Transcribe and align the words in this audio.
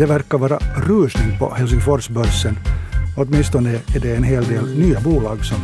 Det 0.00 0.06
verkar 0.06 0.38
vara 0.38 0.58
rusning 0.76 1.38
på 1.38 1.54
Helsingforsbörsen. 1.54 2.58
Åtminstone 3.16 3.70
är 3.70 4.00
det 4.00 4.16
en 4.16 4.22
hel 4.22 4.44
del 4.44 4.78
nya 4.78 5.00
bolag 5.00 5.44
som 5.44 5.58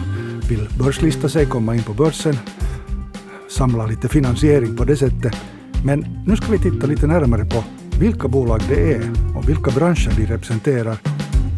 vill 0.49 0.69
börslista 0.79 1.29
sig, 1.29 1.47
komma 1.47 1.75
in 1.75 1.83
på 1.83 1.93
börsen, 1.93 2.37
samla 3.51 3.87
lite 3.87 4.09
finansiering 4.09 4.77
på 4.77 4.85
det 4.85 4.97
sättet. 4.97 5.37
Men 5.85 6.07
nu 6.27 6.37
ska 6.37 6.53
vi 6.53 6.59
titta 6.59 6.87
lite 6.87 7.07
närmare 7.07 7.45
på 7.45 7.65
vilka 8.01 8.29
bolag 8.29 8.61
det 8.69 8.93
är 8.93 9.11
och 9.37 9.49
vilka 9.49 9.71
branscher 9.71 10.13
de 10.17 10.27
representerar 10.27 10.97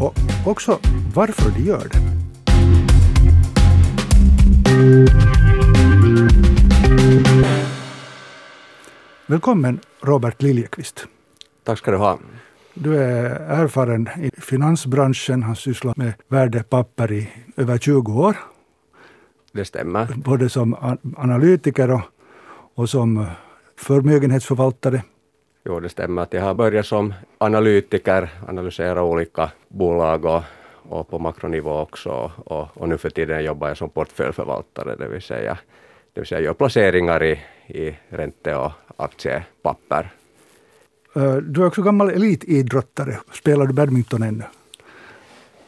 och 0.00 0.14
också 0.46 0.78
varför 1.14 1.50
de 1.50 1.62
gör 1.62 1.88
det. 1.92 2.87
Välkommen 9.26 9.80
Robert 10.00 10.42
Liljekvist. 10.42 11.06
Tack 11.64 11.78
ska 11.78 11.90
du 11.90 11.96
ha. 11.96 12.18
Du 12.74 12.96
är 12.96 13.30
erfaren 13.62 14.08
i 14.22 14.30
finansbranschen, 14.40 15.42
har 15.42 15.54
sysslat 15.54 15.96
med 15.96 16.12
värdepapper 16.28 17.12
i 17.12 17.28
över 17.56 17.78
20 17.78 18.12
år. 18.12 18.36
Det 19.52 19.64
stämmer. 19.64 20.06
Både 20.16 20.48
som 20.48 20.96
analytiker 21.16 21.90
och, 21.90 22.02
och 22.74 22.90
som 22.90 23.26
förmögenhetsförvaltare. 23.76 25.02
Jo, 25.64 25.80
det 25.80 25.88
stämmer 25.88 26.22
jag 26.30 26.42
har 26.42 26.54
börjat 26.54 26.86
som 26.86 27.14
analytiker, 27.38 28.30
analysera 28.48 29.02
olika 29.02 29.50
bolag 29.68 30.24
och, 30.24 30.42
och 30.88 31.08
på 31.10 31.18
makronivå 31.18 31.80
också. 31.80 32.32
Och, 32.44 32.68
och, 32.74 32.88
nu 32.88 32.98
för 32.98 33.10
tiden 33.10 33.44
jobbar 33.44 33.68
jag 33.68 33.76
som 33.76 33.90
portföljförvaltare, 33.90 34.96
det 34.96 35.08
vill 35.08 35.22
säga, 35.22 35.58
det 36.12 36.20
vill 36.20 36.28
säga 36.28 36.40
gör 36.40 36.54
placeringar 36.54 37.22
i, 37.22 37.40
i 37.66 37.96
ränte 38.08 38.56
och 38.56 38.72
aktiepapper. 38.96 40.10
Eh, 41.16 41.36
du 41.36 41.62
är 41.62 41.66
också 41.66 41.82
gammal 41.82 42.10
elitidrottare. 42.10 43.18
Spelar 43.32 43.66
du 43.66 43.72
badminton 43.72 44.22
ännu? 44.22 44.44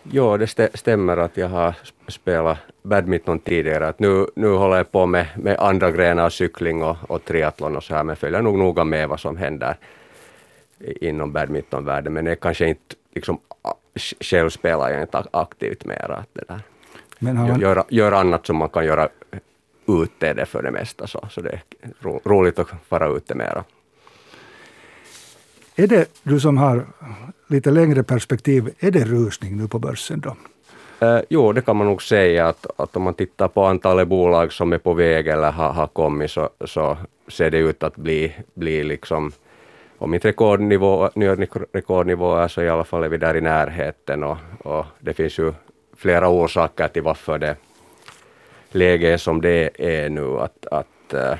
Jo, 0.02 0.36
det 0.36 0.70
stämmer 0.74 1.16
att 1.16 1.36
jag 1.36 1.48
har 1.48 1.74
spelat 2.08 2.58
badminton 2.82 3.38
tidigare. 3.38 3.88
Att 3.88 3.98
nu, 3.98 4.26
nu 4.34 4.48
håller 4.48 4.76
jag 4.76 4.92
på 4.92 5.06
med, 5.06 5.26
med 5.36 5.58
andra 5.58 5.90
grenar, 5.90 6.30
cykling 6.30 6.82
och, 6.82 6.96
och 7.08 7.24
triathlon 7.24 7.76
och 7.76 7.84
så 7.84 7.94
här, 7.94 8.04
men 8.04 8.16
följer 8.16 8.42
nog 8.42 8.58
noga 8.58 8.84
med 8.84 9.08
vad 9.08 9.20
som 9.20 9.36
händer 9.36 9.76
inom 11.00 11.32
badmintonvärlden. 11.32 12.12
Men 12.12 12.26
jag 12.26 12.40
kanske 12.40 12.68
inte 12.68 12.94
liksom, 13.14 13.38
själv 14.20 14.50
spelar 14.50 14.90
jag 14.90 15.02
inte 15.02 15.24
aktivt 15.30 15.84
mera. 15.84 16.24
Det 16.32 16.44
där. 16.48 16.60
Men 17.18 17.36
man... 17.36 17.60
gör, 17.60 17.84
gör 17.88 18.12
annat 18.12 18.46
som 18.46 18.56
man 18.56 18.68
kan 18.68 18.84
göra 18.84 19.08
ute 19.88 20.32
det 20.32 20.46
för 20.46 20.62
det 20.62 20.70
mesta, 20.70 21.06
så, 21.06 21.28
så 21.30 21.40
det 21.40 21.50
är 21.50 21.62
ro, 22.00 22.20
roligt 22.24 22.58
att 22.58 22.68
vara 22.88 23.08
ute 23.08 23.34
mera. 23.34 23.64
Är 25.76 25.86
det, 25.86 26.08
du 26.22 26.40
som 26.40 26.58
har 26.58 26.86
lite 27.46 27.70
längre 27.70 28.02
perspektiv, 28.02 28.70
är 28.78 28.90
det 28.90 29.04
rusning 29.04 29.56
nu 29.56 29.68
på 29.68 29.78
börsen 29.78 30.20
då? 30.20 30.36
Eh, 31.06 31.20
jo, 31.28 31.52
det 31.52 31.62
kan 31.62 31.76
man 31.76 31.86
nog 31.86 32.02
säga 32.02 32.48
att, 32.48 32.66
att 32.76 32.96
om 32.96 33.02
man 33.02 33.14
tittar 33.14 33.48
på 33.48 33.64
antalet 33.64 34.08
bolag 34.08 34.52
som 34.52 34.72
är 34.72 34.78
på 34.78 34.94
väg 34.94 35.26
eller 35.26 35.50
har, 35.50 35.72
har 35.72 35.86
kommit 35.86 36.30
så, 36.30 36.50
så 36.64 36.98
ser 37.28 37.50
det 37.50 37.58
ut 37.58 37.82
att 37.82 37.96
bli, 37.96 38.36
bli 38.54 38.84
liksom 38.84 39.32
om 40.00 40.14
inte 40.14 40.28
rekordnivå, 40.28 41.10
nya 41.14 41.34
rekordnivåer 41.72 42.48
så 42.48 42.62
i 42.62 42.68
alla 42.68 42.84
fall 42.84 43.04
är 43.04 43.08
vi 43.08 43.16
där 43.16 43.36
i 43.36 43.40
närheten 43.40 44.24
och, 44.24 44.36
och 44.58 44.86
det 44.98 45.14
finns 45.14 45.38
ju 45.38 45.52
flera 45.96 46.28
orsaker 46.28 46.88
till 46.88 47.02
varför 47.02 47.38
det 47.38 47.56
läget 48.70 49.20
som 49.20 49.40
det 49.40 49.70
är 49.78 50.08
nu. 50.08 50.38
Att, 50.38 50.66
att 50.66 51.14
eh, 51.14 51.34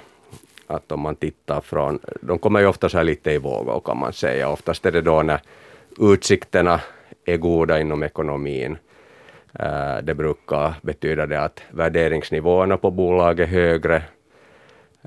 att 0.71 0.93
om 0.93 1.01
man 1.01 1.17
tittar 1.17 1.61
från, 1.61 1.99
de 2.21 2.39
kommer 2.39 2.61
ju 2.61 2.67
ofta 2.67 2.89
så 2.89 2.97
här 2.97 3.05
lite 3.05 3.33
i 3.33 3.39
vågor 3.39 3.81
kan 3.81 3.99
man 3.99 4.13
säga. 4.13 4.49
Oftast 4.49 4.87
är 4.87 4.93
det 4.93 5.01
då 5.01 5.23
när 5.23 5.41
utsikterna 5.99 6.81
är 7.25 7.37
goda 7.37 7.81
inom 7.81 8.03
ekonomin. 8.03 8.79
Eh, 9.59 9.99
det 10.03 10.15
brukar 10.15 10.75
betyda 10.83 11.27
det 11.27 11.41
att 11.41 11.63
värderingsnivåerna 11.71 12.77
på 12.77 12.91
bolag 12.91 13.41
är 13.41 13.47
högre, 13.47 14.03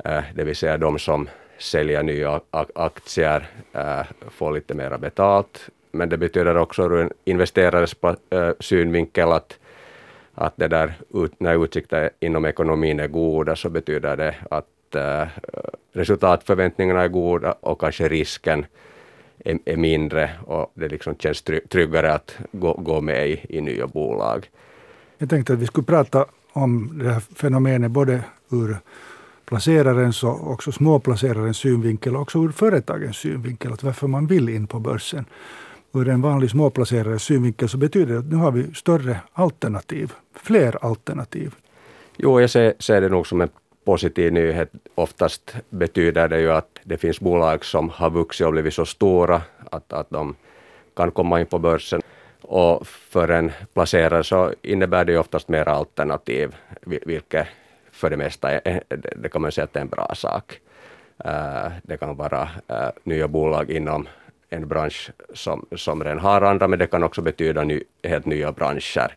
eh, 0.06 0.23
det 0.35 0.44
vill 0.44 0.56
säga 0.56 0.77
de 0.77 1.00
som 1.00 1.29
sälja 1.63 2.01
nya 2.01 2.41
aktier 2.74 3.50
äh, 3.74 4.06
få 4.29 4.51
lite 4.51 4.74
mera 4.74 4.97
betalt. 4.97 5.69
Men 5.91 6.09
det 6.09 6.18
betyder 6.18 6.57
också 6.57 6.84
ur 6.84 7.01
en 7.01 7.12
investerares 7.25 7.96
äh, 8.29 8.51
synvinkel 8.59 9.31
att 9.31 9.59
att 10.35 10.53
det 10.57 10.68
där, 10.68 10.94
när 11.38 11.63
utsikterna 11.63 12.09
inom 12.19 12.46
ekonomin 12.46 13.00
är 13.00 13.07
goda 13.07 13.56
så 13.56 13.69
betyder 13.69 14.18
det 14.18 14.35
att 14.51 14.96
äh, 14.96 15.28
resultatförväntningarna 15.94 17.01
är 17.01 17.07
goda 17.07 17.51
och 17.51 17.80
kanske 17.80 18.07
risken 18.07 18.66
är, 19.45 19.59
är, 19.66 19.78
mindre 19.78 20.30
och 20.45 20.72
det 20.74 20.88
liksom 20.88 21.16
känns 21.16 21.41
tryggare 21.69 22.13
att 22.13 22.38
gå, 22.51 22.74
gå 22.74 23.01
med 23.01 23.30
i, 23.30 23.45
i 23.50 23.62
nya 23.62 23.88
bolag. 23.88 24.50
Jag 25.18 25.30
tänkte 25.30 25.53
att 25.53 25.59
vi 25.59 25.66
skulle 25.66 25.85
prata 25.85 26.25
om 26.53 27.00
det 27.00 27.09
här 27.09 27.19
fenomenet 27.19 27.91
både 27.91 28.24
ur 28.51 28.78
placerarens 29.53 30.23
och 30.23 30.51
också 30.51 30.71
småplacerarens 30.71 31.57
synvinkel 31.57 32.15
och 32.15 32.21
också 32.21 32.39
ur 32.39 32.51
företagens 32.51 33.17
synvinkel, 33.17 33.73
att 33.73 33.83
varför 33.83 34.07
man 34.07 34.27
vill 34.27 34.49
in 34.49 34.67
på 34.67 34.79
börsen. 34.79 35.25
Ur 35.93 36.09
en 36.09 36.21
vanlig 36.21 36.49
småplacerares 36.49 37.23
synvinkel 37.23 37.69
så 37.69 37.77
betyder 37.77 38.13
det 38.13 38.19
att 38.19 38.25
nu 38.25 38.35
har 38.35 38.51
vi 38.51 38.73
större 38.73 39.19
alternativ, 39.33 40.13
fler 40.35 40.85
alternativ. 40.85 41.55
Jo, 42.17 42.41
jag 42.41 42.49
ser, 42.49 42.73
ser 42.79 43.01
det 43.01 43.09
nog 43.09 43.27
som 43.27 43.41
en 43.41 43.49
positiv 43.85 44.33
nyhet. 44.33 44.71
Oftast 44.95 45.55
betyder 45.69 46.27
det 46.27 46.39
ju 46.39 46.51
att 46.51 46.79
det 46.83 46.97
finns 46.97 47.19
bolag 47.19 47.65
som 47.65 47.89
har 47.89 48.09
vuxit 48.09 48.47
och 48.47 48.53
blivit 48.53 48.73
så 48.73 48.85
stora 48.85 49.41
att, 49.71 49.93
att 49.93 50.09
de 50.09 50.35
kan 50.95 51.11
komma 51.11 51.39
in 51.39 51.45
på 51.45 51.59
börsen. 51.59 52.01
Och 52.41 52.87
för 52.87 53.27
en 53.27 53.51
placerare 53.73 54.23
så 54.23 54.53
innebär 54.61 55.05
det 55.05 55.11
ju 55.11 55.17
oftast 55.17 55.47
mer 55.47 55.69
alternativ, 55.69 56.55
vilket 56.85 57.47
för 57.93 58.09
det 58.09 58.17
mesta 58.17 58.51
är, 58.51 58.83
det 59.15 59.29
kan 59.29 59.41
man 59.41 59.51
säga 59.51 59.65
att 59.65 59.73
det 59.73 59.79
är 59.79 59.81
en 59.81 59.89
bra 59.89 60.11
sak. 60.15 60.59
Eh, 61.25 61.71
det 61.83 61.97
kan 61.97 62.15
vara 62.15 62.49
eh, 62.67 62.89
nya 63.03 63.27
bolag 63.27 63.71
inom 63.71 64.07
en 64.49 64.67
bransch 64.67 65.11
som, 65.33 65.65
som 65.75 66.03
redan 66.03 66.19
har 66.19 66.41
andra, 66.41 66.67
men 66.67 66.79
det 66.79 66.87
kan 66.87 67.03
också 67.03 67.21
betyda 67.21 67.63
ny, 67.63 67.83
helt 68.03 68.25
nya 68.25 68.51
branscher. 68.51 69.15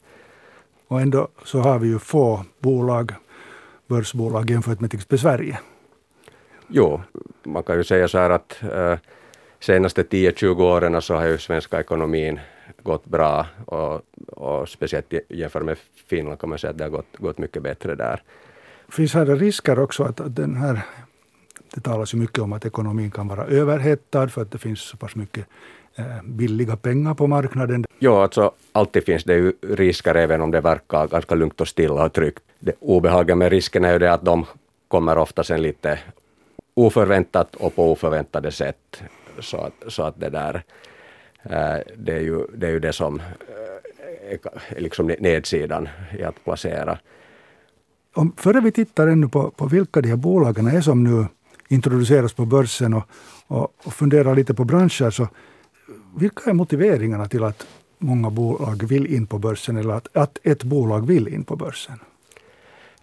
Och 0.89 1.01
ändå 1.01 1.29
så 1.45 1.59
har 1.59 1.79
vi 1.79 1.89
ju 1.89 1.99
få 1.99 2.45
bolag 2.59 3.13
börsbolag 3.87 4.51
jämfört 4.51 4.81
med 4.81 4.91
till 4.91 4.99
exempel 4.99 5.19
Sverige? 5.19 5.59
Jo, 6.69 7.01
man 7.43 7.63
kan 7.63 7.77
ju 7.77 7.85
säga 7.85 8.09
så 8.09 8.19
här 8.19 8.31
att 8.31 8.63
äh, 8.63 8.99
senaste 9.61 10.03
10-20 10.03 10.63
åren 10.63 11.03
så 11.03 11.15
har 11.15 11.27
ju 11.27 11.39
svenska 11.39 11.81
ekonomin 11.81 12.41
gått 12.83 13.05
bra 13.05 13.47
och, 13.67 14.03
och 14.27 14.69
speciellt 14.69 15.15
jämfört 15.29 15.65
med 15.65 15.79
Finland 16.07 16.39
kan 16.39 16.49
man 16.49 16.59
säga 16.59 16.71
att 16.71 16.79
det 16.79 16.85
har 16.85 16.91
gått, 16.91 17.17
gått 17.17 17.39
mycket 17.39 17.63
bättre 17.63 17.95
där. 17.95 18.23
Finns 18.89 19.15
här 19.15 19.27
risker 19.27 19.79
också 19.79 20.05
att, 20.05 20.21
att 20.21 20.37
den 20.37 20.57
här 20.57 20.83
det 21.75 21.81
talas 21.81 22.15
ju 22.15 22.19
mycket 22.19 22.39
om 22.39 22.53
att 22.53 22.67
ekonomin 22.67 23.11
kan 23.11 23.29
vara 23.29 23.45
överhettad 23.45 24.29
för 24.29 24.43
att 24.43 24.53
det 24.53 24.59
finns 24.59 24.81
så 24.81 24.97
pass 24.97 25.17
mycket 25.17 25.47
eh, 25.95 26.23
billiga 26.25 26.77
pengar 26.77 27.15
på 27.15 27.27
marknaden. 27.27 27.85
Ja, 27.99 28.23
alltså 28.23 28.53
alltid 28.73 29.05
finns 29.05 29.25
det 29.25 29.35
ju 29.35 29.53
risker 29.61 30.15
även 30.15 30.41
om 30.41 30.51
det 30.51 30.61
verkar 30.61 31.07
ganska 31.07 31.35
lugnt 31.35 31.61
och 31.61 31.69
stilla 31.69 32.05
och 32.05 32.13
tryggt 32.13 32.43
det 32.59 32.73
obehagliga 32.81 33.37
med 33.37 33.51
risken 33.51 33.85
är 33.85 33.93
ju 33.93 33.99
det 33.99 34.13
att 34.13 34.25
de 34.25 34.47
kommer 34.89 35.19
ofta 35.19 35.45
sen 35.45 35.63
lite 35.63 35.99
oförväntat 36.75 37.55
och 37.55 37.75
på 37.75 37.93
oförväntade 37.93 38.51
sätt. 38.51 39.03
Så 39.41 39.57
att, 39.57 39.93
så 39.93 40.03
att 40.03 40.21
det 40.21 40.31
där, 40.31 40.63
eh, 41.43 41.77
det 41.97 42.13
är 42.13 42.21
ju 42.21 42.47
det, 42.55 42.67
är 42.67 42.71
ju 42.71 42.81
det 42.81 42.93
som 42.93 43.21
eh, 43.21 44.39
är 44.77 44.81
liksom 44.81 45.07
nedsidan 45.07 45.89
i 46.19 46.23
att 46.23 46.45
placera. 46.45 46.99
Om, 48.17 48.33
före 48.37 48.61
vi 48.61 48.73
tittar 48.73 49.09
ännu 49.09 49.29
på, 49.29 49.51
på 49.51 49.67
vilka 49.67 50.01
de 50.01 50.09
här 50.09 50.17
bolagen 50.17 50.67
är 50.67 50.81
som 50.81 51.05
nu 51.05 51.27
introduceras 51.69 52.33
på 52.33 52.45
börsen 52.47 52.95
och, 52.95 53.03
och, 53.47 53.73
och 53.87 53.93
funderar 53.93 54.35
lite 54.35 54.55
på 54.55 54.65
branscher, 54.65 55.11
så 55.11 55.29
vilka 56.17 56.51
är 56.51 56.55
motiveringarna 56.55 57.29
till 57.29 57.45
att 57.45 57.67
många 57.99 58.31
bolag 58.31 58.89
vill 58.89 59.07
in 59.07 59.27
på 59.27 59.39
börsen 59.39 59.77
eller 59.77 59.95
att, 59.95 60.17
att 60.17 60.39
ett 60.43 60.63
bolag 60.63 61.07
vill 61.07 61.29
in 61.29 61.45
på 61.45 61.57
börsen? 61.57 61.99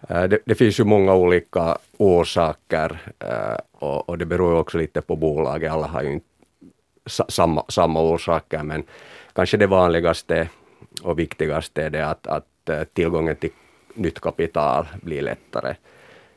Äh, 0.08 0.22
det, 0.22 0.38
det, 0.44 0.54
finns 0.54 0.80
ju 0.80 0.84
många 0.84 1.14
olika 1.14 1.78
orsaker 1.96 3.14
äh, 3.18 3.58
och, 3.72 4.08
och, 4.08 4.18
det 4.18 4.26
beror 4.26 4.52
ju 4.52 4.58
också 4.58 4.78
lite 4.78 5.00
på 5.00 5.16
bolaget. 5.16 5.72
Alla 5.72 5.86
har 5.86 6.02
ju 6.02 6.12
inte 6.12 6.26
samma, 7.28 7.64
samma 7.68 8.00
orsaker 8.02 8.62
men 8.62 8.82
kanske 9.32 9.56
det 9.56 9.66
vanligaste 9.66 10.48
och 11.02 11.18
viktigaste 11.18 11.82
är 11.82 11.90
det 11.90 12.06
att, 12.06 12.26
att 12.26 12.68
äh, 12.68 12.84
tillgången 12.84 13.36
till 13.36 13.50
nytt 13.94 14.20
kapital 14.20 14.86
blir 15.02 15.22
lättare. 15.22 15.76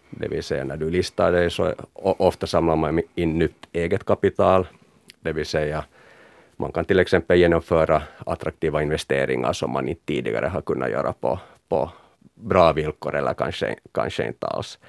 Det 0.09 0.27
vill 0.27 0.43
säga 0.43 0.63
när 0.63 0.77
du 0.77 0.89
listar 0.89 1.31
dig 1.31 1.51
så 1.51 1.73
ofta 1.93 2.47
samlar 2.47 2.75
man 2.75 3.01
in 3.15 3.39
nytt 3.39 3.67
eget 3.71 4.05
kapital. 4.05 4.67
Det 5.19 5.31
vill 5.31 5.45
säga 5.45 5.85
man 6.57 6.71
kan 6.71 6.85
till 6.85 6.99
exempel 6.99 7.39
genomföra 7.39 8.03
attraktiva 8.25 8.81
investeringar 8.81 9.53
som 9.53 9.71
man 9.71 9.89
inte 9.89 10.05
tidigare 10.05 10.45
har 10.47 10.61
kunnat 10.61 10.89
göra 10.89 11.13
på, 11.13 11.39
på 11.69 11.91
bra 12.33 12.73
villkor 12.73 13.15
eller 13.15 13.33
kanske, 13.33 13.75
kanske 13.91 14.27
inte 14.27 14.47
alls. 14.47 14.79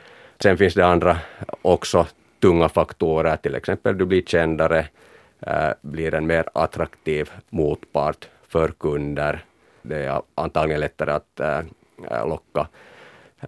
Sen 0.40 0.56
finns 0.56 0.74
det 0.74 0.86
andra 0.86 1.18
också 1.62 2.06
tunga 2.40 2.68
faktorer, 2.68 3.36
till 3.36 3.54
exempel 3.54 3.98
du 3.98 4.06
blir 4.06 4.22
kändare, 4.22 4.88
äh, 5.40 5.70
blir 5.82 6.14
en 6.14 6.26
mer 6.26 6.44
attraktiv 6.54 7.30
motpart 7.50 8.28
för 8.48 8.68
kunder. 8.68 9.44
Det 9.82 10.04
är 10.04 10.22
antagligen 10.34 10.80
lättare 10.80 11.10
att 11.10 11.40
äh, 11.40 11.60
locka 12.26 12.68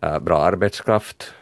äh, 0.02 0.18
bra 0.18 0.42
arbetskraft. 0.42 1.34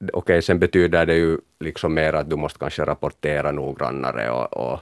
Okej, 0.00 0.18
okay, 0.18 0.42
sen 0.42 0.58
betyder 0.58 1.06
det 1.06 1.14
ju 1.14 1.38
liksom 1.60 1.94
mer 1.94 2.12
att 2.12 2.30
du 2.30 2.36
måste 2.36 2.58
kanske 2.58 2.84
rapportera 2.84 3.52
noggrannare 3.52 4.30
och, 4.30 4.52
och 4.52 4.80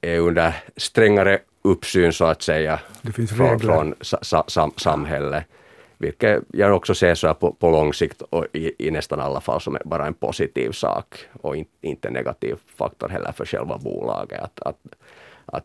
är 0.00 0.18
under 0.18 0.54
strängare 0.76 1.38
uppsyn 1.62 2.12
så 2.12 2.24
att 2.24 2.42
säga 2.42 2.80
från, 3.36 3.60
från 3.60 3.94
sa, 4.00 4.44
sam, 4.48 4.72
samhället. 4.76 5.44
Vilket 6.00 6.42
jag 6.52 6.76
också 6.76 6.94
ser 6.94 7.14
så 7.14 7.34
på, 7.34 7.52
på 7.52 7.70
lång 7.70 7.94
sikt 7.94 8.22
och 8.22 8.46
i, 8.52 8.86
i, 8.86 8.90
nästan 8.90 9.20
alla 9.20 9.40
fall 9.40 9.60
som 9.60 9.78
bara 9.84 10.06
en 10.06 10.14
positiv 10.14 10.70
sak 10.72 11.26
och 11.40 11.56
in, 11.56 11.66
inte 11.80 12.10
negativ 12.10 12.56
faktor 12.66 13.08
heller 13.08 13.32
för 13.32 13.44
själva 13.44 13.78
bolaget. 13.78 14.40
Att, 14.40 14.60
att, 14.60 14.78
att 15.46 15.64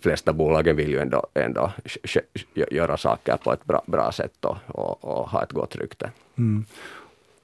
flesta 0.00 0.32
bolagen 0.32 0.76
vill 0.76 0.90
ju 0.90 0.98
ändå, 0.98 1.26
ändå 1.34 1.72
göra 2.54 2.96
saker 2.96 3.36
på 3.36 3.52
ett 3.52 3.64
bra, 3.64 3.82
bra 3.86 4.12
sätt 4.12 4.44
och, 4.44 4.56
och, 4.66 5.04
och 5.04 5.30
ha 5.30 5.42
ett 5.42 5.52
gott 5.52 5.76
rykte. 5.76 6.10
Mm. 6.38 6.64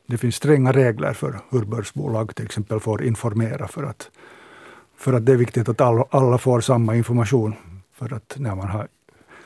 Det 0.07 0.19
finns 0.19 0.37
stränga 0.37 0.73
regler 0.73 1.13
för 1.13 1.41
hur 1.51 1.65
börsbolag 1.65 2.35
till 2.35 2.45
exempel 2.45 2.81
får 2.81 3.05
informera 3.05 3.69
för 3.69 3.83
att, 3.83 4.11
för 4.97 5.13
att 5.13 5.27
det 5.27 5.33
är 5.33 5.37
viktigt 5.37 5.69
att 5.69 5.81
alla, 5.81 6.05
alla 6.11 6.39
får 6.39 6.61
samma 6.61 6.97
information. 6.97 7.55
För 7.93 8.15
att 8.15 8.35
när 8.39 8.55
man 8.55 8.69
har 8.69 8.89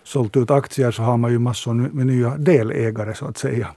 sålt 0.03 0.37
ut 0.37 0.51
aktier 0.51 0.91
så 0.91 1.03
har 1.03 1.17
man 1.17 1.31
ju 1.31 1.39
massor 1.39 1.75
med 1.75 2.07
nya 2.07 2.37
delägare 2.37 3.15
så 3.15 3.27
att 3.27 3.39
säga. 3.39 3.69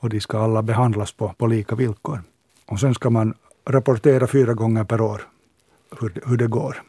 Och 0.00 0.08
de 0.08 0.20
ska 0.20 0.38
alla 0.38 0.62
behandlas 0.62 1.12
på, 1.12 1.34
på 1.38 1.46
lika 1.46 1.74
villkor. 1.74 2.22
Och 2.66 2.80
sen 2.80 2.94
ska 2.94 3.10
man 3.10 3.34
rapportera 3.64 4.26
fyra 4.26 4.54
gånger 4.54 4.84
per 4.84 5.00
år 5.00 5.22
hur, 6.00 6.12
hur 6.26 6.36
det 6.36 6.46
går. 6.46 6.82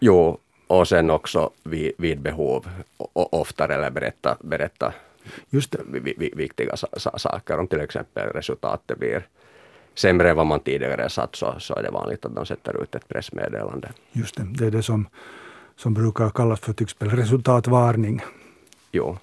Jo, 0.00 0.38
och 0.68 0.88
sen 0.88 1.10
också 1.10 1.50
vid, 1.62 1.92
vid 1.98 2.20
behov 2.20 2.68
oftare 3.12 3.74
eller 3.74 3.90
berätta, 3.90 4.36
berätta 4.40 4.92
Just 5.50 5.72
det. 5.72 5.78
viktiga 6.36 6.76
saker. 7.16 7.58
Om 7.58 7.66
till 7.66 7.80
exempel 7.80 8.28
resultatet 8.28 8.98
blir 8.98 9.26
sämre 9.94 10.30
än 10.30 10.36
vad 10.36 10.46
man 10.46 10.60
tidigare 10.60 11.08
satt 11.08 11.36
så, 11.36 11.54
så 11.58 11.74
är 11.74 11.82
det 11.82 11.90
vanligt 11.90 12.24
att 12.24 12.34
de 12.34 12.46
sätter 12.46 12.82
ut 12.82 12.94
ett 12.94 13.08
pressmeddelande. 13.08 13.88
Just 14.12 14.36
det, 14.36 14.42
det 14.42 14.66
är 14.66 14.70
det 14.70 14.82
som 14.82 15.08
som 15.78 15.94
brukar 15.94 16.30
kallas 16.30 16.60
för 16.60 16.72
till 16.72 16.84
exempel 16.84 17.10
resultatvarning. 17.10 18.22
Jo. 18.92 19.18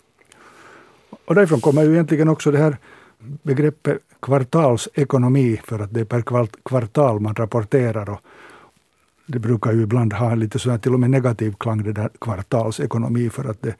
Och 1.26 1.36
därifrån 1.36 1.62
kommer 1.62 1.84
ju 1.84 1.94
egentligen 1.94 2.30
också 2.30 2.52
det 2.52 2.58
här 2.58 2.78
begreppet 3.20 4.02
kvartalsekonomi, 4.22 5.62
för 5.64 5.80
att 5.80 5.94
det 5.94 6.00
är 6.00 6.06
per 6.06 6.22
kvartal 6.64 7.20
man 7.20 7.36
rapporterar. 7.36 8.10
Och 8.10 8.20
det 9.26 9.40
brukar 9.40 9.72
ju 9.72 9.82
ibland 9.84 10.14
ha 10.14 10.36
lite 10.36 10.60
sådär 10.60 10.78
till 10.78 10.94
och 10.94 11.00
med 11.00 11.10
negativ 11.10 11.54
klang, 11.60 11.84
det 11.84 11.94
där 11.94 12.10
kvartalsekonomi, 12.22 13.30
för 13.30 13.50
att 13.50 13.62
det 13.62 13.76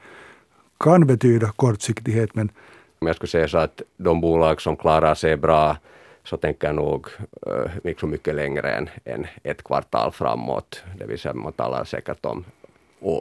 kan 0.80 1.06
betyda 1.06 1.52
kortsiktighet. 1.56 2.34
Men 2.34 2.50
Om 2.98 3.06
jag 3.06 3.16
skulle 3.16 3.30
säga 3.30 3.48
så 3.48 3.58
att 3.58 3.82
de 3.96 4.20
bolag 4.20 4.60
som 4.60 4.76
klarar 4.76 5.14
sig 5.14 5.36
bra 5.36 5.76
så 6.24 6.36
tänker 6.36 6.66
jag 6.68 6.76
nog 6.76 7.06
eh, 7.46 7.52
uh, 7.52 7.70
mycket, 7.84 8.08
mycket 8.08 8.34
längre 8.34 8.70
än, 8.70 8.88
än 9.04 9.26
ett 9.42 9.64
kvartal 9.64 10.12
framåt. 10.12 10.82
Det 10.98 11.06
vill 11.06 11.18
säga 11.18 11.34
man 11.34 11.52
talar 11.52 11.84
säkert 11.84 12.26
om 12.26 12.44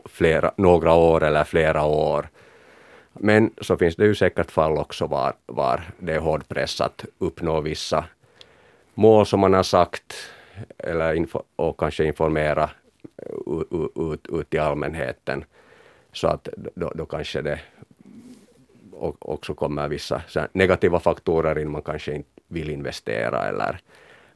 flera, 0.05 0.51
några 0.57 0.93
år 0.93 1.23
eller 1.23 1.43
flera 1.43 1.83
år. 1.83 2.27
Men 3.13 3.51
så 3.61 3.77
finns 3.77 3.95
det 3.95 4.05
ju 4.05 4.15
säkert 4.15 4.51
fall 4.51 4.77
också 4.77 5.07
var, 5.07 5.33
var 5.45 5.81
det 5.99 6.13
är 6.13 6.19
hård 6.19 6.47
press 6.47 6.81
att 6.81 7.05
uppnå 7.17 7.61
vissa 7.61 8.05
mål 8.93 9.25
som 9.25 9.39
man 9.39 9.53
har 9.53 9.63
sagt 9.63 10.15
eller 10.77 11.13
info, 11.13 11.41
och 11.55 11.79
kanske 11.79 12.03
informera 12.03 12.69
ut, 13.45 13.91
ut, 13.95 14.27
ut 14.29 14.49
till 14.49 14.59
allmänheten. 14.59 15.43
Så 16.11 16.27
att 16.27 16.49
då, 16.75 16.91
då 16.95 17.05
kanske 17.05 17.41
det 17.41 17.59
också 19.19 19.53
kommer 19.53 19.87
vissa 19.87 20.21
negativa 20.53 20.99
faktorer 20.99 21.59
in. 21.59 21.71
Man 21.71 21.81
kanske 21.81 22.15
inte 22.15 22.29
vill 22.47 22.69
investera 22.69 23.47
eller 23.47 23.79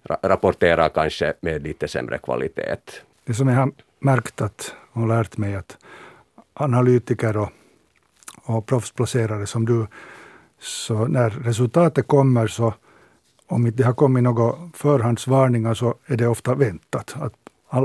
rapportera 0.04 0.89
kanske 0.89 1.33
med 1.42 1.63
lite 1.63 1.88
sämre 1.88 2.18
kvalitet. 2.18 2.75
Det 3.25 3.33
som 3.33 3.48
jag 3.48 3.56
har 3.56 3.72
märkt 4.00 4.42
att, 4.42 4.75
och 4.92 5.07
lärt 5.07 5.38
mig 5.38 5.56
att 5.56 5.77
analytiker 6.54 7.38
och, 7.38 7.50
och 8.44 8.65
proffsplacerare 8.65 9.45
som 9.45 9.65
du, 9.65 9.88
så 10.60 11.07
när 11.07 11.30
resultatet 11.30 12.07
kommer 12.07 12.48
så 12.48 12.74
om 13.50 13.66
inte 13.66 13.78
det 13.78 13.84
har 13.84 13.94
kommit 13.94 14.24
några 14.24 14.54
förhandsvarningar 14.74 15.74
så 15.74 15.96
är 16.06 16.18
det 16.18 16.28
ofta 16.28 16.56
väntat. 16.56 17.16
Att 17.19 17.34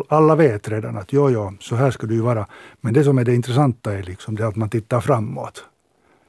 alla 0.09 0.37
vet 0.37 0.69
redan 0.69 0.97
att 0.97 1.13
jo, 1.13 1.31
jo, 1.31 1.53
så 1.61 1.77
här 1.77 1.91
ska 1.91 2.07
det 2.07 2.15
ju 2.15 2.21
vara. 2.21 2.47
Men 2.81 2.95
det 2.95 3.05
som 3.05 3.19
är 3.19 3.25
det 3.25 3.35
intressanta 3.35 3.93
är 3.93 4.03
liksom 4.03 4.37
det 4.37 4.47
att 4.47 4.57
man 4.57 4.69
tittar 4.69 5.01
framåt. 5.01 5.65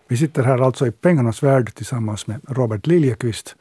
Vi 0.07 0.17
sitter 0.17 0.43
här 0.43 0.57
alltså 0.57 0.87
i 0.87 0.91
pengarnas 0.91 1.43
värld 1.43 1.73
tillsammans 1.73 2.27
med 2.27 2.41
Robert 2.47 2.87
Liljekvist 2.87 3.55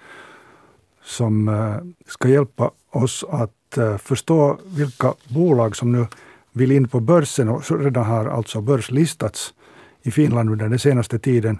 som 1.04 1.48
eh, 1.48 1.76
ska 2.06 2.28
hjälpa 2.28 2.70
oss 2.90 3.24
att 3.28 3.78
eh, 3.78 3.96
förstå 3.96 4.58
vilka 4.64 5.14
bolag 5.28 5.76
som 5.76 5.92
nu 5.92 6.06
vill 6.52 6.72
in 6.72 6.88
på 6.88 7.00
börsen 7.00 7.48
och 7.48 7.70
redan 7.70 8.04
har 8.04 8.26
alltså 8.26 8.60
börslistats 8.60 9.54
i 10.02 10.10
Finland 10.10 10.50
under 10.50 10.68
den 10.68 10.78
senaste 10.78 11.18
tiden. 11.18 11.58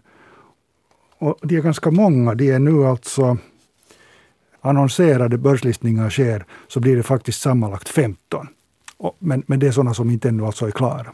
Och 1.19 1.39
de 1.43 1.57
är 1.57 1.61
ganska 1.61 1.91
många. 1.91 2.35
De 2.35 2.51
är 2.51 2.59
nu 2.59 2.87
alltså 2.87 3.39
annonserade 4.65 5.39
börslistningar 5.39 6.11
sker 6.11 6.45
så 6.69 6.81
blir 6.81 6.97
det 6.97 7.03
faktiskt 7.03 7.41
sammanlagt 7.41 7.89
15. 7.89 8.47
Men, 9.19 9.43
men 9.47 9.59
det 9.59 9.67
är 9.67 9.73
sådana 9.73 9.95
som 9.95 10.11
inte 10.11 10.29
ännu 10.29 10.47
alltså 10.47 10.67
är 10.67 10.71
klara. 10.71 11.07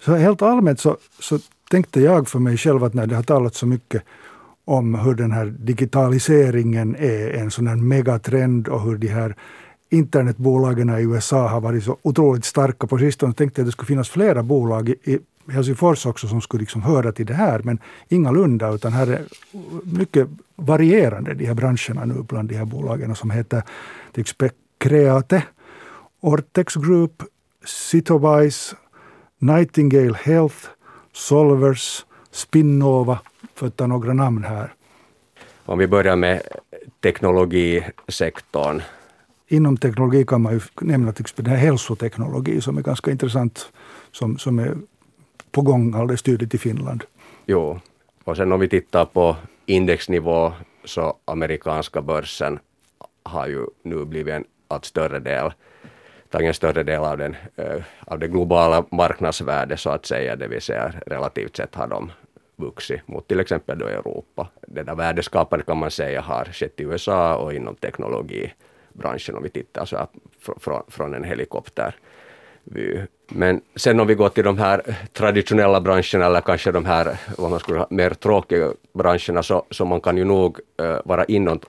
Så 0.00 0.14
helt 0.14 0.42
allmänt 0.42 0.80
så, 0.80 0.96
så 1.20 1.38
tänkte 1.70 2.00
jag 2.00 2.28
för 2.28 2.38
mig 2.38 2.56
själv 2.56 2.84
att 2.84 2.94
när 2.94 3.06
det 3.06 3.16
har 3.16 3.22
talats 3.22 3.58
så 3.58 3.66
mycket 3.66 4.02
om 4.64 4.94
hur 4.94 5.14
den 5.14 5.32
här 5.32 5.46
digitaliseringen 5.46 6.96
är 6.96 7.30
en 7.30 7.50
sån 7.50 7.66
här 7.66 7.76
megatrend 7.76 8.68
och 8.68 8.82
hur 8.82 8.96
de 8.96 9.08
här 9.08 9.36
internetbolagen 9.90 10.90
i 10.90 11.02
USA 11.02 11.48
har 11.48 11.60
varit 11.60 11.84
så 11.84 11.96
otroligt 12.02 12.44
starka 12.44 12.86
på 12.86 12.98
sistone. 12.98 13.28
Jag 13.30 13.36
tänkte 13.36 13.60
att 13.60 13.66
det 13.66 13.72
skulle 13.72 13.86
finnas 13.86 14.08
flera 14.08 14.42
bolag 14.42 14.88
i 14.88 15.18
Helsingfors 15.48 16.06
också 16.06 16.28
som 16.28 16.40
skulle 16.40 16.60
liksom 16.60 16.82
höra 16.82 17.12
till 17.12 17.26
det 17.26 17.34
här, 17.34 17.60
men 17.64 17.78
ingalunda, 18.08 18.74
utan 18.74 18.92
här 18.92 19.06
är 19.06 19.22
mycket 19.84 20.28
varierande 20.56 21.34
de 21.34 21.46
här 21.46 21.54
branscherna 21.54 22.04
nu 22.04 22.22
bland 22.22 22.48
de 22.48 22.54
här 22.54 22.64
bolagen 22.64 23.14
som 23.14 23.30
heter 23.30 23.62
till 24.12 24.20
exempel 24.20 24.50
Create, 24.78 25.42
Ortex 26.20 26.74
Group, 26.74 27.22
Citovise, 27.64 28.76
Nightingale 29.38 30.16
Health, 30.22 30.56
Solvers, 31.12 32.06
Spinnova, 32.30 33.18
för 33.54 33.66
att 33.66 33.76
ta 33.76 33.86
några 33.86 34.12
namn 34.12 34.44
här. 34.44 34.74
Om 35.64 35.78
vi 35.78 35.86
börjar 35.86 36.16
med 36.16 36.42
teknologisektorn. 37.02 38.82
Inom 39.48 39.76
teknologi 39.76 40.24
kan 40.24 40.42
man 40.42 40.52
ju 40.52 40.60
nämna 40.80 41.12
till 41.12 41.22
exempel 41.22 41.44
den 41.44 41.54
här 41.54 41.60
hälsoteknologi 41.60 42.60
som 42.60 42.78
är 42.78 42.82
ganska 42.82 43.10
intressant, 43.10 43.72
som, 44.12 44.38
som 44.38 44.58
är 44.58 44.76
på 45.52 45.62
gång 45.62 45.94
alldeles 45.94 46.22
tydligt 46.22 46.54
i 46.54 46.58
Finland. 46.58 47.04
Jo, 47.46 47.80
och 48.24 48.36
sen 48.36 48.52
om 48.52 48.60
vi 48.60 48.68
tittar 48.68 49.04
på 49.04 49.36
indexnivå 49.66 50.52
så 50.84 51.16
amerikanska 51.24 52.02
börsen 52.02 52.58
har 53.22 53.46
ju 53.46 53.66
nu 53.82 54.04
blivit 54.04 54.34
en 54.34 54.44
allt 54.68 54.84
större 54.84 55.18
del, 55.18 55.52
tagit 56.30 56.48
en 56.48 56.54
större 56.54 56.82
del 56.82 57.04
av, 57.04 57.18
den, 57.18 57.36
eh, 57.56 57.82
av 58.06 58.18
det 58.18 58.28
globala 58.28 58.84
marknadsvärdet 58.90 59.80
så 59.80 59.90
att 59.90 60.06
säga, 60.06 60.36
det 60.36 60.48
vill 60.48 60.62
säga 60.62 60.92
relativt 61.06 61.56
sett 61.56 61.74
har 61.74 61.86
de 61.86 62.12
vuxit 62.56 63.08
mot 63.08 63.28
till 63.28 63.40
exempel 63.40 63.78
då 63.78 63.86
Europa. 63.86 64.48
Det 64.66 64.82
där 64.82 64.94
värdeskapandet 64.94 65.66
kan 65.66 65.78
man 65.78 65.90
säga 65.90 66.20
har 66.20 66.44
skett 66.44 66.80
i 66.80 66.82
USA 66.82 67.36
och 67.36 67.54
inom 67.54 67.74
teknologibranschen 67.74 69.36
om 69.36 69.42
vi 69.42 69.48
tittar 69.48 69.84
så 69.84 70.06
från, 70.60 70.82
från 70.88 71.14
en 71.14 71.24
helikopter 71.24 71.94
men 73.34 73.60
sen 73.76 74.00
om 74.00 74.06
vi 74.06 74.14
går 74.14 74.28
till 74.28 74.44
de 74.44 74.58
här 74.58 74.96
traditionella 75.12 75.80
branscherna 75.80 76.26
eller 76.26 76.40
kanske 76.40 76.72
de 76.72 76.84
här 76.84 77.16
vad 77.38 77.50
man 77.50 77.60
skulle 77.60 77.78
ha, 77.78 77.86
mer 77.90 78.10
tråkiga 78.10 78.72
branscherna 78.92 79.42
så, 79.42 79.64
så 79.70 79.84
man 79.84 80.00
kan 80.00 80.16
ju 80.16 80.24
nog 80.24 80.58
uh, 80.82 80.96
vara 81.04 81.24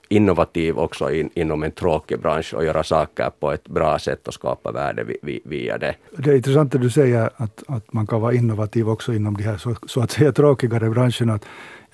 innovativ 0.08 0.78
också 0.78 1.12
in, 1.12 1.30
inom 1.34 1.62
en 1.62 1.70
tråkig 1.70 2.20
bransch 2.20 2.54
och 2.54 2.64
göra 2.64 2.82
saker 2.82 3.30
på 3.40 3.52
ett 3.52 3.68
bra 3.68 3.98
sätt 3.98 4.28
och 4.28 4.34
skapa 4.34 4.72
värde 4.72 5.04
vi, 5.22 5.40
via 5.44 5.78
det. 5.78 5.94
Det 6.16 6.30
är 6.30 6.36
intressant 6.36 6.74
att 6.74 6.80
du 6.80 6.90
säger 6.90 7.30
att, 7.36 7.62
att 7.68 7.92
man 7.92 8.06
kan 8.06 8.20
vara 8.20 8.34
innovativ 8.34 8.88
också 8.88 9.14
inom 9.14 9.36
de 9.36 9.42
här 9.42 9.56
så, 9.56 9.76
så 9.86 10.00
att 10.00 10.10
säga 10.10 10.32
tråkigare 10.32 10.90
branscherna. 10.90 11.38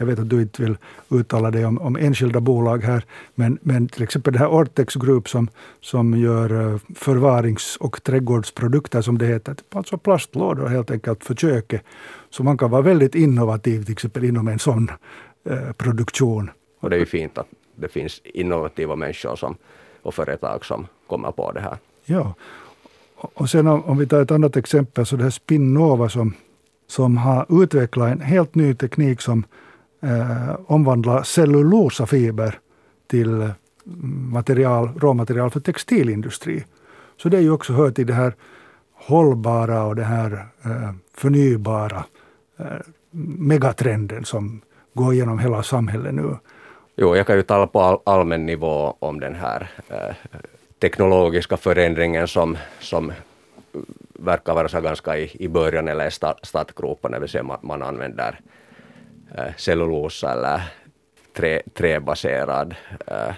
Jag 0.00 0.06
vet 0.06 0.18
att 0.18 0.28
du 0.28 0.42
inte 0.42 0.62
vill 0.62 0.78
uttala 1.08 1.50
dig 1.50 1.66
om, 1.66 1.78
om 1.78 1.96
enskilda 1.96 2.40
bolag 2.40 2.84
här, 2.84 3.04
men, 3.34 3.58
men 3.62 3.88
till 3.88 4.02
exempel 4.02 4.32
det 4.32 4.38
här 4.38 4.48
Ortex 4.48 4.94
Group 4.94 5.28
som, 5.28 5.48
som 5.80 6.18
gör 6.18 6.72
eh, 6.72 6.78
förvarings 6.96 7.76
och 7.76 8.02
trädgårdsprodukter 8.02 9.00
som 9.00 9.18
det 9.18 9.26
heter, 9.26 9.56
alltså 9.72 9.98
plastlådor 9.98 10.66
helt 10.66 10.90
enkelt 10.90 11.24
för 11.24 11.34
köket. 11.34 11.82
Så 12.30 12.42
man 12.42 12.58
kan 12.58 12.70
vara 12.70 12.82
väldigt 12.82 13.14
innovativ 13.14 13.84
till 13.84 13.92
exempel 13.92 14.24
inom 14.24 14.48
en 14.48 14.58
sån 14.58 14.90
eh, 15.44 15.72
produktion. 15.72 16.50
Och 16.80 16.90
det 16.90 16.96
är 16.96 17.00
ju 17.00 17.06
fint 17.06 17.38
att 17.38 17.48
det 17.76 17.88
finns 17.88 18.20
innovativa 18.24 18.96
människor 18.96 19.36
som, 19.36 19.56
och 20.02 20.14
företag 20.14 20.64
som 20.64 20.86
kommer 21.06 21.32
på 21.32 21.52
det 21.52 21.60
här. 21.60 21.78
Ja, 22.04 22.34
och 23.34 23.50
sen 23.50 23.66
om, 23.66 23.84
om 23.84 23.98
vi 23.98 24.06
tar 24.06 24.22
ett 24.22 24.30
annat 24.30 24.56
exempel 24.56 25.06
så 25.06 25.16
det 25.16 25.22
här 25.22 25.30
Spinnova 25.30 26.08
som, 26.08 26.34
som 26.86 27.16
har 27.16 27.62
utvecklat 27.62 28.12
en 28.12 28.20
helt 28.20 28.54
ny 28.54 28.74
teknik 28.74 29.20
som 29.20 29.44
eh, 30.00 30.56
omvandla 30.66 31.24
cellulosafiber 31.24 32.58
till 33.06 33.40
eh, 33.40 33.50
material, 34.32 34.88
råmaterial 34.98 35.50
för 35.50 35.60
textilindustri. 35.60 36.64
Så 37.16 37.28
det 37.28 37.36
är 37.36 37.40
ju 37.40 37.50
också 37.50 37.72
hör 37.72 37.90
till 37.90 38.06
det 38.06 38.14
här 38.14 38.34
hållbara 38.94 39.84
och 39.84 39.96
det 39.96 40.04
här 40.04 40.46
eh, 40.64 40.92
förnybara 41.14 42.04
eh, 42.58 42.66
megatrenden 43.38 44.24
som 44.24 44.60
går 44.94 45.14
genom 45.14 45.38
hela 45.38 45.62
samhället 45.62 46.14
nu. 46.14 46.36
Jo, 46.96 47.16
jag 47.16 47.26
kan 47.26 47.36
ju 47.36 47.42
tala 47.42 47.66
på 47.66 47.80
all, 47.80 47.98
allmän 48.04 48.46
nivå 48.46 48.96
om 48.98 49.20
den 49.20 49.34
här 49.34 49.70
eh, 49.88 50.14
teknologiska 50.78 51.56
förändringen 51.56 52.28
som, 52.28 52.56
som 52.80 53.12
verkar 54.12 54.54
vara 54.54 54.68
så 54.68 54.80
ganska 54.80 55.18
i, 55.18 55.36
i 55.44 55.48
början 55.48 55.88
eller 55.88 56.06
i 56.06 56.10
startgropen, 56.42 57.12
det 57.12 57.18
vill 57.18 57.28
säga 57.28 57.42
man, 57.42 57.58
man 57.62 57.82
använder 57.82 58.28
eh, 58.28 58.69
cellulosa 59.56 60.32
eller 60.32 60.60
trä, 61.32 61.60
träbaserad 61.74 62.74
äh, 63.10 63.28
äh 63.28 63.34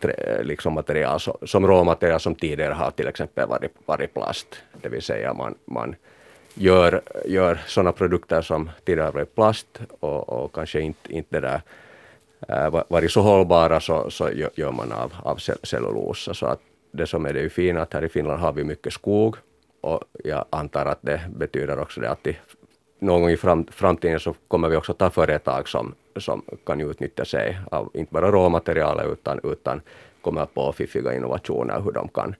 trä, 0.00 0.14
äh, 0.18 0.34
äh, 0.34 0.44
liksom 0.44 0.72
material 0.72 1.20
som, 1.20 1.34
som 1.42 1.66
råmaterial 1.66 2.20
som 2.20 2.34
tidigare 2.34 2.74
har 2.74 2.90
till 2.90 3.08
exempel 3.08 3.48
varit, 3.48 3.72
varit 3.86 4.14
plast. 4.14 4.46
Det 4.82 4.88
vill 4.88 5.02
säga 5.02 5.34
man, 5.34 5.54
man 5.64 5.96
gör, 6.54 7.02
gör 7.24 7.60
sådana 7.66 7.92
produkter 7.92 8.42
som 8.42 8.70
tidigare 8.84 9.10
varit 9.10 9.34
plast 9.34 9.80
och, 10.00 10.28
och 10.28 10.54
kanske 10.54 10.80
inte, 10.80 11.12
inte 11.12 11.40
där, 11.40 11.60
äh, 12.48 12.84
varit 12.88 13.12
så 13.12 13.20
hållbara 13.20 13.80
så, 13.80 14.10
så 14.10 14.30
gör 14.54 14.72
man 14.72 14.92
av, 14.92 15.12
av 15.22 15.36
cellulosa. 15.62 16.34
Så 16.34 16.46
att 16.46 16.60
det 16.92 17.06
som 17.06 17.26
är 17.26 17.32
det 17.32 17.50
fina 17.50 17.82
att 17.82 17.94
här 17.94 18.04
i 18.04 18.08
Finland 18.08 18.40
har 18.40 18.52
vi 18.52 18.64
mycket 18.64 18.92
skog 18.92 19.36
och 19.80 20.04
jag 20.24 20.44
antar 20.50 20.86
att 20.86 20.98
det 21.02 21.20
betyder 21.36 21.78
också 21.78 22.00
det 22.00 22.10
att 22.10 22.26
i, 22.26 22.36
någon 23.00 23.20
gång 23.20 23.30
i 23.30 23.36
fram, 23.36 23.66
framtiden 23.70 24.20
så 24.20 24.34
kommer 24.48 24.68
vi 24.68 24.76
också 24.76 24.94
ta 24.94 25.10
företag 25.10 25.68
som, 25.68 25.94
som 26.16 26.42
kan 26.66 26.80
utnyttja 26.80 27.24
sig 27.24 27.58
av 27.70 27.90
inte 27.94 28.12
bara 28.12 28.30
råmaterialet 28.30 29.06
utan, 29.12 29.40
utan 29.42 29.80
komma 30.20 30.46
på 30.46 30.72
fiffiga 30.72 31.14
innovationer 31.14 31.80
hur 31.80 31.92
de 31.92 32.08
kan 32.08 32.34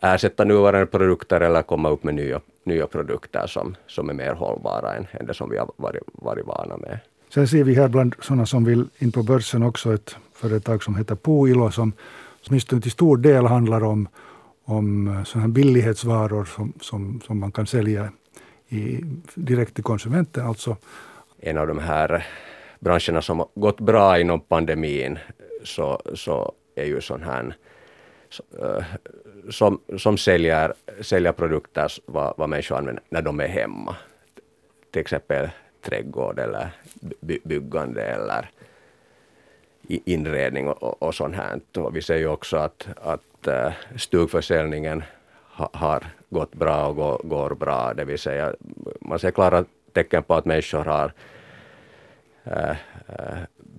ersätta 0.00 0.44
nuvarande 0.44 0.86
produkter 0.86 1.40
eller 1.40 1.62
komma 1.62 1.88
upp 1.88 2.04
med 2.04 2.14
nya, 2.14 2.40
nya 2.64 2.86
produkter 2.86 3.46
som, 3.46 3.76
som 3.86 4.10
är 4.10 4.14
mer 4.14 4.32
hållbara 4.32 4.94
än, 4.94 5.06
än 5.10 5.26
det 5.26 5.34
som 5.34 5.50
vi 5.50 5.58
har 5.58 5.70
varit, 5.76 6.02
varit 6.12 6.46
vana 6.46 6.76
med. 6.76 6.98
Sen 7.34 7.48
ser 7.48 7.64
vi 7.64 7.74
här 7.74 7.88
bland 7.88 8.14
sådana 8.20 8.46
som 8.46 8.64
vill 8.64 8.88
in 8.98 9.12
på 9.12 9.22
börsen 9.22 9.62
också 9.62 9.94
ett 9.94 10.16
företag 10.32 10.82
som 10.82 10.96
heter 10.96 11.14
Puilo 11.14 11.70
som 11.70 11.92
åtminstone 12.48 12.82
till 12.82 12.90
stor 12.90 13.16
del 13.16 13.46
handlar 13.46 13.84
om, 13.84 14.08
om 14.64 15.22
sådana 15.26 15.48
billighetsvaror 15.48 16.44
som, 16.44 16.72
som, 16.80 17.20
som 17.26 17.40
man 17.40 17.52
kan 17.52 17.66
sälja 17.66 18.08
i, 18.68 19.00
direkt 19.34 19.74
till 19.74 19.84
konsumenten. 19.84 20.46
Alltså. 20.46 20.76
En 21.40 21.58
av 21.58 21.66
de 21.66 21.78
här 21.78 22.26
branscherna 22.80 23.22
som 23.22 23.48
gått 23.54 23.80
bra 23.80 24.18
inom 24.18 24.40
pandemin 24.40 25.18
så, 25.64 26.02
så 26.14 26.52
är 26.74 26.84
ju 26.84 27.00
sån 27.00 27.22
här 27.22 27.56
eh, 28.60 28.84
som, 29.50 29.80
som 29.98 30.18
säljer, 30.18 30.74
säljer 31.00 31.32
produkter 31.32 31.92
vad, 32.06 32.34
vad 32.36 32.48
människor 32.48 32.76
använder 32.76 33.04
när 33.08 33.22
de 33.22 33.40
är 33.40 33.48
hemma. 33.48 33.96
Till 34.90 35.00
exempel 35.00 35.48
trädgård 35.82 36.38
eller 36.38 36.70
by, 37.20 37.38
byggande 37.44 38.02
eller 38.02 38.50
inredning 39.88 40.68
och, 40.68 41.02
och 41.02 41.14
sånt 41.14 41.36
här. 41.36 41.60
Och 41.76 41.96
vi 41.96 42.02
ser 42.02 42.16
ju 42.16 42.28
också 42.28 42.56
att, 42.56 42.86
att 43.02 43.46
eh, 43.46 43.72
stugförsäljningen 43.96 45.02
har 45.56 46.04
gått 46.30 46.54
bra 46.54 46.86
och 46.86 46.96
går, 46.96 47.20
går, 47.24 47.54
bra. 47.54 47.94
Det 47.94 48.04
vill 48.04 48.18
säga, 48.18 48.54
man 49.00 49.18
ser 49.18 49.30
klara 49.30 49.64
tecken 49.92 50.22
på 50.22 50.34
att 50.34 50.44
människor 50.44 50.84
har 50.84 51.12
äh, 52.44 52.76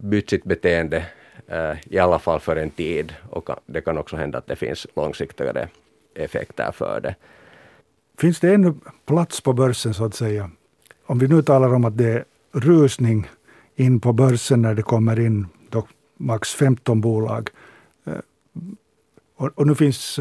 bytt 0.01 0.29
sitt 0.29 0.43
beteende 0.43 1.05
äh, 1.47 1.77
i 1.89 1.99
alla 1.99 2.19
fall 2.19 2.39
för 2.39 2.55
en 2.55 2.69
tid. 2.69 3.13
Och 3.29 3.49
det 3.65 3.81
kan 3.81 3.97
också 3.97 4.15
hända 4.15 4.37
att 4.37 4.47
det 4.47 4.55
finns 4.55 4.87
långsiktigare 4.95 5.67
effekter 6.15 6.71
för 6.71 6.99
det. 7.01 7.15
Finns 8.17 8.39
det 8.39 8.53
ännu 8.53 8.73
plats 9.05 9.41
på 9.41 9.53
börsen 9.53 9.93
så 9.93 10.05
att 10.05 10.15
säga? 10.15 10.49
Om 11.05 11.19
vi 11.19 11.27
nu 11.27 11.41
talar 11.41 11.73
om 11.73 11.85
att 11.85 11.97
det 11.97 12.11
är 12.11 12.25
rusning 12.51 13.27
in 13.75 13.99
på 13.99 14.13
börsen 14.13 14.61
när 14.61 14.73
det 14.73 14.81
kommer 14.81 15.19
in 15.19 15.47
då 15.69 15.87
max 16.17 16.53
15 16.53 17.01
bolag. 17.01 17.49
Och, 19.35 19.51
och 19.55 19.67
nu 19.67 19.75
finns 19.75 20.19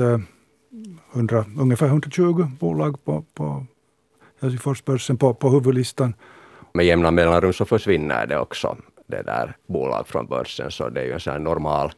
100, 1.12 1.44
ungefär 1.58 1.86
120 1.86 2.46
bolag 2.60 3.04
på, 3.04 3.24
på 3.34 3.66
Helsingforsbörsen 4.40 5.16
på, 5.16 5.34
på 5.34 5.50
huvudlistan. 5.50 6.14
Med 6.72 6.86
jämna 6.86 7.10
mellanrum 7.10 7.52
så 7.52 7.64
försvinner 7.64 8.26
det 8.26 8.38
också, 8.38 8.76
det 9.06 9.22
där 9.22 9.56
bolag 9.66 10.08
från 10.08 10.26
börsen, 10.26 10.70
så 10.70 10.88
det 10.88 11.00
är 11.00 11.04
ju 11.04 11.12
en 11.12 11.20
sån 11.20 11.44
normal 11.44 11.92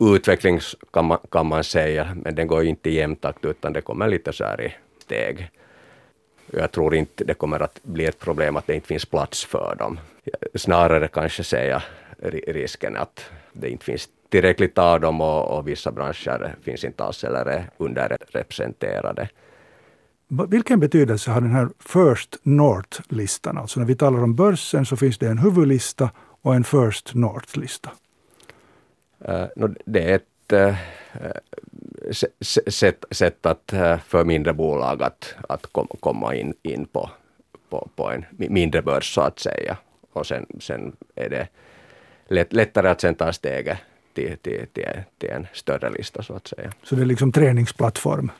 utveckling 0.00 0.60
kan 0.90 1.04
man, 1.04 1.18
kan 1.30 1.46
man 1.46 1.64
säga, 1.64 2.16
men 2.22 2.34
den 2.34 2.46
går 2.46 2.64
inte 2.64 2.90
i 2.90 2.94
jämn 2.94 3.16
takt 3.16 3.44
utan 3.44 3.72
det 3.72 3.80
kommer 3.80 4.08
lite 4.08 4.32
så 4.32 4.44
här 4.44 4.60
i 4.60 4.74
steg. 5.02 5.50
Jag 6.50 6.72
tror 6.72 6.94
inte 6.94 7.24
det 7.24 7.34
kommer 7.34 7.60
att 7.60 7.82
bli 7.82 8.04
ett 8.04 8.18
problem 8.18 8.56
att 8.56 8.66
det 8.66 8.74
inte 8.74 8.86
finns 8.86 9.06
plats 9.06 9.44
för 9.44 9.76
dem. 9.78 10.00
Snarare 10.54 11.08
kanske 11.08 11.44
säga 11.44 11.82
risken 12.46 12.96
att 12.96 13.30
det 13.52 13.70
inte 13.70 13.84
finns 13.84 14.08
tillräckligt 14.34 14.78
av 14.78 15.00
dem 15.00 15.20
och, 15.20 15.58
och 15.58 15.68
vissa 15.68 15.92
branscher 15.92 16.56
finns 16.62 16.84
inte 16.84 17.04
alls 17.04 17.24
eller 17.24 17.46
är 17.46 17.70
underrepresenterade. 17.76 19.28
Vilken 20.48 20.80
betydelse 20.80 21.30
har 21.30 21.40
den 21.40 21.50
här 21.50 21.68
First 21.78 22.36
North-listan? 22.42 23.58
Alltså 23.58 23.80
när 23.80 23.86
vi 23.86 23.94
talar 23.94 24.22
om 24.22 24.34
börsen 24.34 24.86
så 24.86 24.96
finns 24.96 25.18
det 25.18 25.26
en 25.26 25.38
huvudlista 25.38 26.10
och 26.42 26.54
en 26.54 26.64
First 26.64 27.14
North-lista. 27.14 27.90
Uh, 29.28 29.46
no, 29.56 29.74
det 29.84 30.10
är 30.10 30.14
ett 30.14 30.52
uh, 30.52 30.76
sätt, 32.70 33.04
sätt 33.10 33.46
att, 33.46 33.72
uh, 33.72 33.98
för 33.98 34.24
mindre 34.24 34.52
bolag 34.52 35.02
att, 35.02 35.34
att 35.48 35.66
kom, 35.72 35.86
komma 36.00 36.34
in, 36.34 36.54
in 36.62 36.86
på, 36.86 37.10
på, 37.68 37.88
på 37.96 38.10
en 38.10 38.24
mindre 38.30 38.82
börs 38.82 39.14
så 39.14 39.20
att 39.20 39.38
säga. 39.38 39.76
Och 40.12 40.26
sen, 40.26 40.46
sen 40.60 40.96
är 41.14 41.28
det 41.28 41.48
lätt, 42.28 42.52
lättare 42.52 42.88
att 42.88 43.00
sen 43.00 43.14
ta 43.14 43.32
steget 43.32 43.78
till, 44.14 44.36
till, 44.42 44.66
till, 44.72 44.84
till 45.18 45.30
en 45.30 45.46
större 45.52 45.90
lista 45.90 46.22
så 46.22 46.34
att 46.34 46.46
säga. 46.46 46.72
Så 46.82 46.94
det 46.94 47.02
är 47.02 47.06
liksom 47.06 47.32
träningsplattform? 47.32 48.30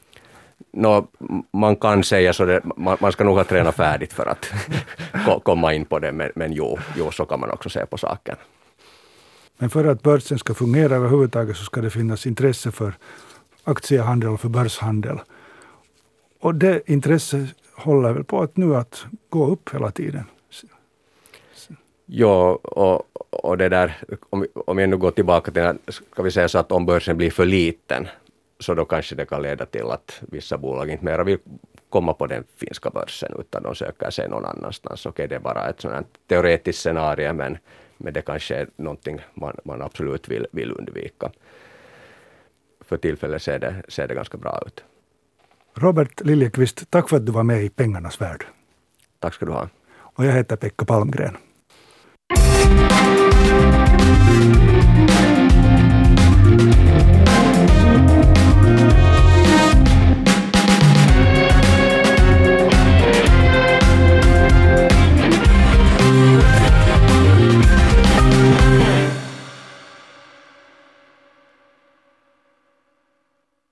No, 0.73 1.07
man 1.52 1.76
kan 1.76 2.04
säga 2.04 2.33
så, 2.33 2.45
det, 2.45 2.61
man, 2.76 2.97
man 3.00 3.12
ska 3.12 3.25
nog 3.25 3.37
ha 3.37 3.45
tränat 3.45 3.75
färdigt 3.75 4.12
för 4.12 4.26
att 4.26 4.52
komma 5.45 5.75
in 5.75 5.85
på 5.85 5.99
det, 5.99 6.12
men, 6.12 6.31
men 6.35 6.52
jo, 6.52 6.78
jo, 6.97 7.11
så 7.11 7.25
kan 7.25 7.40
man 7.40 7.50
också 7.50 7.69
se 7.69 7.87
på 7.87 7.99
saken. 7.99 8.37
Men 9.59 9.71
för 9.71 9.85
att 9.85 10.02
börsen 10.02 10.38
ska 10.38 10.54
fungera 10.54 10.97
överhuvudtaget 10.97 11.57
så 11.57 11.64
ska 11.64 11.81
det 11.81 11.90
finnas 11.90 12.26
intresse 12.26 12.71
för 12.71 12.95
aktiehandel 13.64 14.31
och 14.31 14.40
för 14.40 14.49
börshandel. 14.49 15.21
Och 16.40 16.54
det 16.54 16.90
intresset 16.90 17.49
håller 17.76 18.12
väl 18.12 18.25
på 18.25 18.43
att 18.43 18.57
nu 18.57 18.76
att 18.76 19.07
gå 19.28 19.47
upp 19.47 19.75
hela 19.75 19.90
tiden. 19.90 20.25
Ja, 22.07 22.59
och, 22.63 23.03
och 23.31 23.59
det 23.59 23.69
där, 23.69 23.97
om, 24.31 24.47
om 24.55 24.79
jag 24.79 24.89
nu 24.89 24.97
går 24.97 25.11
tillbaka 25.11 25.51
till, 25.51 25.93
ska 25.93 26.23
vi 26.23 26.31
säga 26.31 26.49
så 26.49 26.59
att 26.59 26.73
om 26.73 26.87
börsen 26.87 27.17
blir 27.17 27.31
för 27.31 27.45
liten, 27.45 28.09
så 28.59 28.75
då 28.75 28.85
kanske 28.85 29.15
det 29.15 29.27
kan 29.27 29.43
leda 29.43 29.67
till 29.67 29.91
att 29.91 30.21
vissa 30.21 30.59
bolag 30.59 30.91
inte 30.91 31.05
mera 31.05 31.25
vill 31.25 31.39
komma 31.89 32.15
på 32.15 32.27
den 32.27 32.45
finska 32.57 32.91
börsen, 32.91 33.33
utan 33.39 33.63
de 33.63 33.75
söker 33.75 34.11
sig 34.11 34.29
någon 34.29 34.45
annanstans. 34.45 35.07
Okej, 35.07 35.29
det 35.29 35.35
är 35.35 35.41
bara 35.41 35.69
ett 35.69 35.81
sådant 35.81 36.09
teoretiskt 36.27 36.83
scenario, 36.83 37.33
men, 37.33 37.59
men 37.97 38.13
det 38.13 38.23
kanske 38.23 38.55
är 38.55 38.69
någonting 38.77 39.21
man, 39.35 39.57
man 39.65 39.83
absolut 39.83 40.29
vill, 40.29 40.47
vill 40.53 40.73
undvika. 40.73 41.31
För 42.81 42.97
tillfället 42.97 43.43
ser 43.43 43.59
det, 43.59 43.83
ser 43.89 44.09
det 44.09 44.15
ganska 44.15 44.39
bra 44.39 44.63
ut. 44.67 44.85
Robert 45.75 46.21
Liljekvist, 46.21 46.91
tack 46.91 47.09
för 47.09 47.17
att 47.17 47.27
du 47.27 47.33
var 47.33 47.43
med 47.43 47.65
i 47.65 47.69
Pengarnas 47.69 48.21
värld. 48.21 48.45
Tack 49.19 49.35
ska 49.35 49.47
du 49.47 49.53
ha. 49.53 49.69
Och 49.97 50.25
jag 50.25 50.33
heter 50.33 50.57
Pekka 50.57 50.85
Palmgren. 50.85 51.37
thank 52.64 53.78
you 53.78 53.84